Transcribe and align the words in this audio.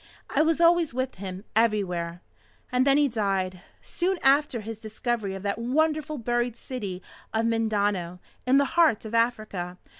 I 0.31 0.41
was 0.41 0.59
always 0.59 0.95
with 0.95 1.13
him, 1.21 1.43
everywhere. 1.55 2.23
And 2.71 2.87
then 2.87 2.97
he 2.97 3.07
died, 3.07 3.61
soon 3.83 4.17
after 4.23 4.61
his 4.61 4.79
discovery 4.79 5.35
of 5.35 5.43
that 5.43 5.59
wonderful 5.59 6.17
buried 6.17 6.57
city 6.57 7.03
of 7.35 7.45
Mindano, 7.45 8.17
in 8.47 8.57
the 8.57 8.65
heart 8.73 9.05
of 9.05 9.13
Africa. 9.13 9.77